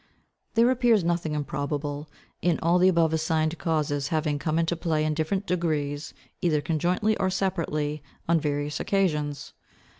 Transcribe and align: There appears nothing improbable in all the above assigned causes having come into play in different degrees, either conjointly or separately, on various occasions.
There 0.55 0.71
appears 0.71 1.03
nothing 1.03 1.33
improbable 1.35 2.09
in 2.41 2.57
all 2.63 2.79
the 2.79 2.87
above 2.87 3.13
assigned 3.13 3.59
causes 3.59 4.07
having 4.07 4.39
come 4.39 4.57
into 4.57 4.75
play 4.75 5.05
in 5.05 5.13
different 5.13 5.45
degrees, 5.45 6.15
either 6.41 6.59
conjointly 6.59 7.15
or 7.17 7.29
separately, 7.29 8.01
on 8.27 8.39
various 8.39 8.79
occasions. 8.79 9.53